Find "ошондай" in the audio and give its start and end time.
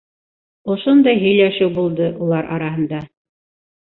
0.75-1.19